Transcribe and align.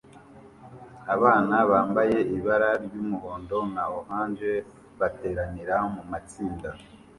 Abana 1.15 1.55
bambaye 1.71 2.17
ibara 2.35 2.69
ry'umuhondo 2.83 3.57
na 3.73 3.83
orange 3.97 4.51
bateranira 4.99 5.75
mumatsinda 5.93 6.69